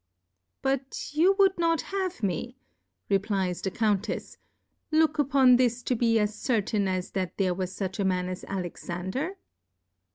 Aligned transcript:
But 0.63 1.11
you 1.13 1.35
would 1.37 1.59
not 1.59 1.81
have 1.81 2.23
me, 2.23 2.57
replies 3.07 3.61
the 3.61 3.69
Countefs^ 3.69 4.37
look 4.89 5.19
upon 5.19 5.57
this 5.57 5.83
to 5.83 5.95
be 5.95 6.17
as 6.17 6.33
certain 6.33 6.87
as 6.87 7.11
that 7.11 7.37
there 7.37 7.53
was 7.53 7.77
fuch 7.77 7.99
a 7.99 8.03
Man 8.03 8.27
as 8.27 8.43
Jlexander'? 8.45 9.35